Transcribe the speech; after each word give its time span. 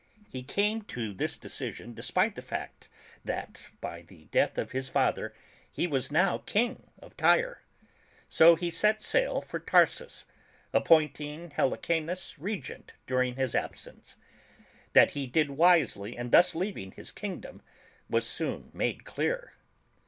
He 0.31 0.41
came 0.41 0.81
to 0.97 1.13
this 1.13 1.37
de 1.37 1.47
cision 1.47 1.93
despite 1.93 2.33
the 2.33 2.41
fact 2.41 2.89
that, 3.23 3.67
by 3.81 4.01
the 4.01 4.25
death 4.31 4.57
of 4.57 4.71
his 4.71 4.89
father, 4.89 5.31
he 5.71 5.85
was 5.85 6.11
now 6.11 6.39
King 6.39 6.89
of 6.97 7.15
Tyre. 7.15 7.61
So 8.25 8.55
he 8.55 8.71
set 8.71 8.99
sail 8.99 9.41
for 9.41 9.59
Tarsus, 9.59 10.25
appointing 10.73 11.51
Helicanus 11.51 12.39
Re 12.39 12.57
gent 12.59 12.93
during 13.05 13.35
his 13.35 13.53
absence. 13.53 14.15
That 14.93 15.11
he 15.11 15.27
did 15.27 15.51
wisely 15.51 16.17
in 16.17 16.31
thus 16.31 16.55
leaving 16.55 16.93
his 16.93 17.11
king 17.11 17.39
dom 17.39 17.61
Was 18.09 18.25
soon 18.27 18.71
made 18.73 19.05
clear. 19.05 19.53